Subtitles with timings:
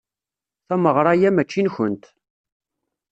[0.67, 2.03] Tameɣra-a mačči nkent.